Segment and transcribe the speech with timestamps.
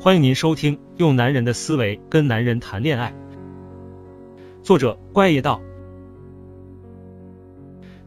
[0.00, 3.14] 欢迎您收听《用男人的思维跟男人谈恋爱》，
[4.62, 5.60] 作者怪爷道，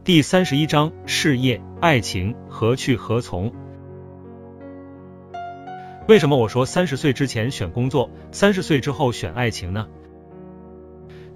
[0.04, 3.52] 第三十一章：事业、爱情何去何从？
[6.06, 9.88] 为什么我说三十岁之前选工作，三十岁之后选爱情呢？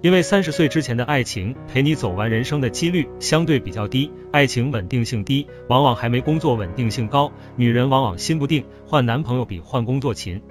[0.01, 7.31] 因为三十岁之前的爱情陪你走完人生的几率相对比较低，爱情稳定性低，往往还没工作稳定性高。
[7.55, 10.41] 女人往往心不定，换男朋友比换工作勤。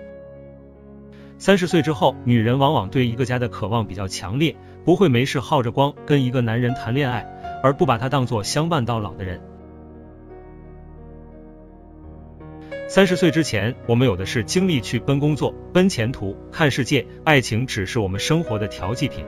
[1.36, 7.26] 三十岁之后，女人往往对一个家的渴望比较强烈，不会没事耗着光跟一个男人谈恋爱，
[7.60, 9.40] 而不把他当做相伴到老的人。
[12.86, 19.24] 三十岁之前，我们有的是精力去奔工作、奔前途、看世界，爱情只是我们生活的调剂品。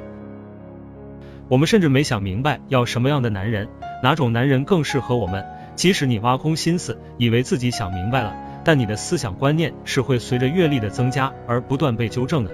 [1.52, 3.68] 我们甚至没想明白要什么样的男人，
[4.02, 5.44] 哪种男人更适合我们。
[5.76, 8.34] 即使你挖空心思，以为自己想明白了，
[8.64, 12.50] 但你的思想观念是会随着阅历的增加而不断被纠正的。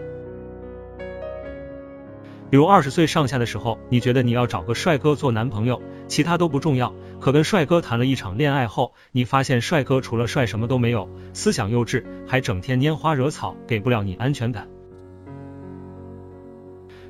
[2.50, 6.92] 比如二十岁上下的时候，你觉得你要找个帅哥做男朋友，其他都不重要。
[7.20, 14.66] 可跟帅哥谈了一场恋爱后，你发现帅哥除了帅什么都没有，思想幼稚，还整天拈花惹草，给不了你安全感。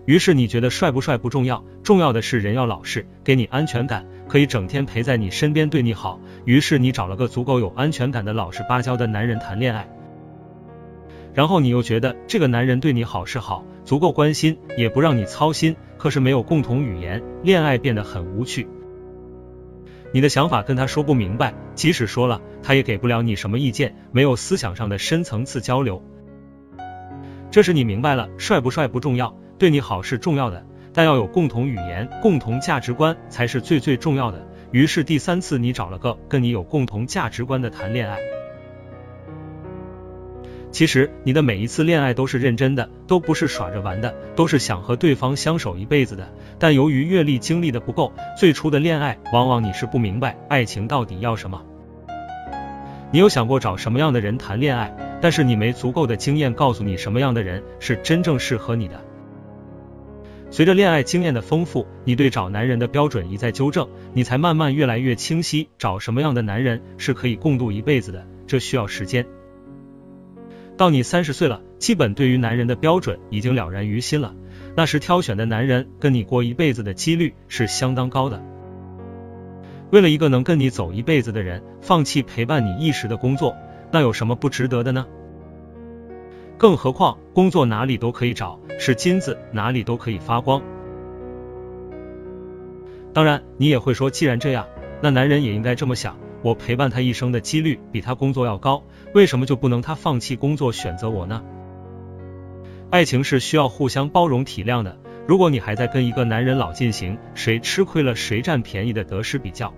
[0.08, 6.18] 于是你觉得帅不帅不重要，重要的是人要老实，给你安全感，可以整天陪在你身边，对你好。
[6.46, 9.86] 于是你找了个足够有安全感的老实巴交的男人谈恋爱。
[11.34, 15.76] 然后你又觉得这个男人对你好是好，足够关心，也不让你操心。
[15.98, 18.66] 可是没有共同语言，恋爱变得很无趣。
[20.10, 26.02] 你的想法跟他说不明白，即使说了，他也给不了你什么意见，没有思想上的深层次交流。
[27.50, 29.36] 这时你明白了，帅不帅不重要。
[29.58, 34.46] 对你好是重要的，但要有共同语言、共同价值观才是最最重要的。
[34.70, 38.18] 于是第三次你找了个跟你有共同价值观的谈恋爱。
[40.70, 46.28] 其实你的每一次恋爱都是认真的，都不是耍着玩的，都是想和对方相守一辈子的。
[46.58, 51.64] 但由于阅历经历的不够，最初的恋爱往往你是不明白爱情到底要什么。
[53.10, 59.02] 你有想过找什么样的人谈恋爱，但是你没足够的经验告诉你什么样的人是真正适合你的。
[60.50, 68.26] 随着恋爱经验的丰富，你对找男人的标准一再纠正，你才慢慢越来越清晰，找什么样的男人是可以共度一辈子的。
[68.47, 69.26] 这需要时间。
[70.78, 74.34] 到你三十岁了，基本对于男人的标准已经了然于心了。
[74.75, 78.42] 那时挑选的男人跟你过一辈子的几率是相当高的。
[79.91, 83.54] 为了一个能跟你走一辈子的人，放弃陪伴你一时的工作，
[83.91, 85.06] 那有什么不值得的呢？
[86.58, 90.60] 更何况，工作哪里都可以找，是金子哪里都可以发光。
[93.14, 94.66] 当然，你也会说，既然这样，
[95.00, 98.82] 那男人也应该这么想：我陪伴他一生的几率比他工作要高，
[99.14, 101.44] 为什么就不能他放弃工作选择我呢？
[102.91, 104.98] 爱情是需要互相包容体谅的。
[105.28, 109.72] 如果你还在跟一个男人老进行谁吃亏了谁占便宜的得失比较。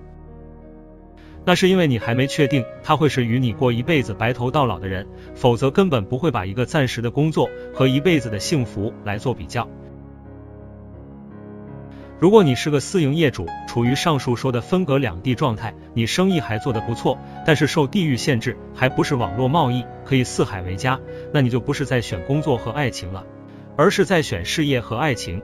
[1.44, 9.68] 那是因为你还没确定他会是与你过一辈子白头到老的人，否则根本不会把一个暂时的工作和一辈子的幸福来做比较。
[12.18, 21.00] 如果你是个私营业主，处于上述说的分隔两地状态，你生意还做得不错，但是受地域限制，还不是网络贸易可以四海为家，
[21.32, 23.24] 那你就不是在选工作和爱情了，
[23.74, 25.40] 而是在选事业和爱情。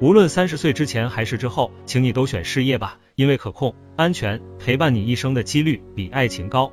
[0.00, 6.72] 无论三十岁之前还是之后，请你都选事业吧，因为可控、安全，陪伴你一生的几率比爱情高。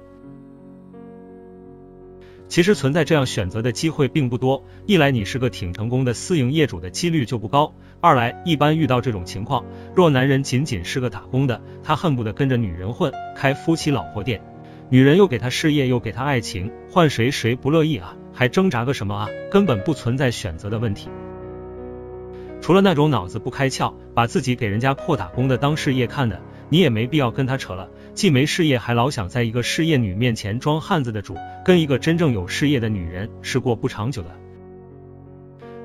[2.48, 9.66] 其实存在这样选择的机会并不多，一来你是个挺成功的私营业主的几率就不高，二来一般遇到这种情况，
[9.96, 14.40] 若男人仅仅是个打工的，他恨不得跟着女人混，开夫妻老婆店，
[14.92, 18.16] 女人又给他事业又给他爱情，换谁谁不乐意啊？
[18.32, 19.28] 还挣扎个什么啊？
[19.50, 21.10] 根本不存在选择的问题。
[22.66, 27.88] 除了那种脑子不开窍，把自己给人家破打工的当事业看的，你也没必要跟他扯了。
[28.16, 34.30] 既没事业，还老想在一个事业女面前装汉子的主，跟一个真正有事业的女人是过不长久的，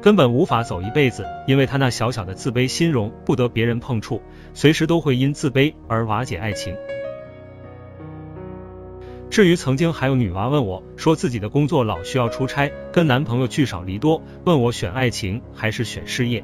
[0.00, 1.26] 根本无法走一辈子。
[1.46, 4.22] 因为他那小小的自卑心容不得别人碰触，
[4.54, 6.74] 随时都会因自卑而瓦解爱情。
[9.28, 16.42] 至于曾经还有女娃问我，说自己的工作老需要出差，跟男朋友聚少离多，问我选爱情还是选事业。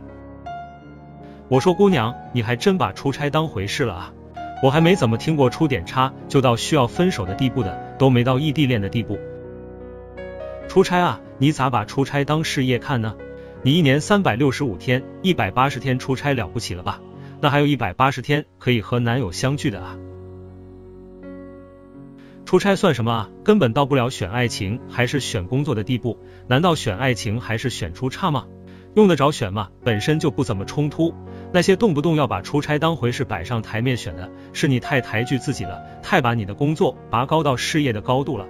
[1.49, 4.13] 我说姑娘，你还真把出差当回事了啊！
[4.65, 9.17] 我还没怎么听过出点差就到需要分手的地步的，都没到异地恋的地步。
[10.67, 13.15] 出差啊，你咋把出差当事业看呢？
[13.63, 17.01] 你一年三百六十五天，一百八十天出差了不起了吧？
[17.41, 19.97] 那还有一百八十天可以和男友相聚的啊！
[22.45, 23.31] 出差算什么啊？
[23.45, 26.19] 根本到不了选爱情还是选工作的地步，
[26.49, 28.47] 难道选爱情还是选出差吗？
[28.95, 29.69] 用得着选吗？
[29.85, 31.15] 本身就不怎么冲突。
[31.53, 38.47] 那些动不动要把出差当回事摆上台面选的，是你太抬举自己了，太把你的工作拔高到事业的高度了。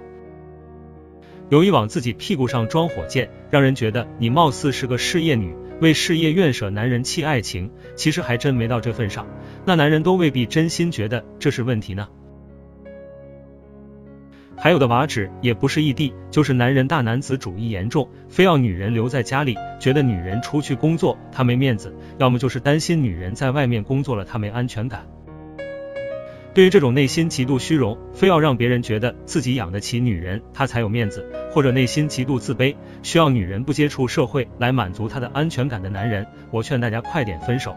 [1.49, 9.25] 有意往自己屁股上装火箭，让人觉得你貌似是个事业女，为事业愿舍男人弃爱情，其实还真没到这份上。
[9.63, 12.09] 那男人都未必真心觉得这是问题呢。
[14.59, 25.05] 还有的娃子也不是异地，就是男人大男子主义严重，非要女人留在家里，觉得女人出去工作他没面子，要么就是担心女人在外面工作了他没安全感。
[26.55, 37.75] 对于这种内心极度虚荣，非要让别人觉得自己养得起女人，他才有面子，或者内心极度自卑，需要女人不接触社会来满足他的安全感的男人，我劝大家快点分手。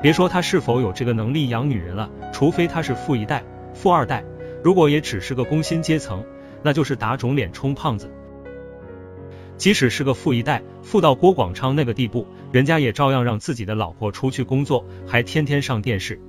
[0.00, 3.44] 别说他是否有这个能力养女人了，除非他是富一代。
[3.74, 4.24] 富二代，
[4.62, 6.24] 如果也只是个工薪阶层，
[6.62, 8.10] 那就是打肿脸充胖子。
[9.56, 16.20] 即使是个富一代，富到郭广昌那个地步，人家也照样让自己的老婆出去工作，还天天上电视。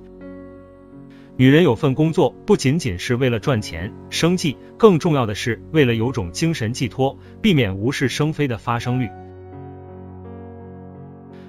[1.36, 9.08] 女人有份工作，不仅仅是为了赚钱、生计，更重要的是为了有种精神寄托，避免无事生非的发生率。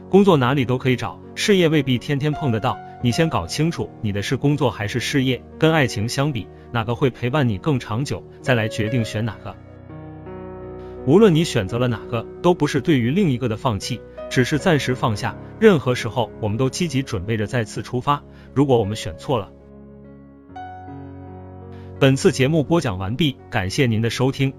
[0.09, 2.79] 工作哪里都可以找，事业未必天天碰得到。
[3.05, 9.55] 你先搞清楚你的是工作还是事业，跟爱情相比，哪个会陪伴你更长久，再来决定选哪个。
[11.05, 15.35] 无论你选择了哪个，都不是对于另一个的放弃，只是暂时放下。
[15.59, 18.23] 任何时候，我们都积极准备着再次出发。
[18.55, 19.51] 如果我们选错了，
[21.99, 24.55] 本次节目播讲完毕，感谢您的收听。